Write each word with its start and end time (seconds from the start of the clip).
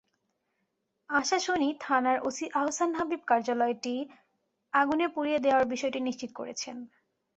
আশাশুনি 1.09 1.69
থানার 1.79 2.17
ওসি 2.23 2.45
আহসান 2.53 2.91
হাবিব 2.93 3.21
কার্যালয়টি 3.27 3.95
আগুনে 4.73 5.07
পুড়িয়ে 5.07 5.39
দেওয়ার 5.39 5.65
বিষয়টি 5.65 5.99
নিশ্চিত 5.99 6.31
করেছেন। 6.33 6.77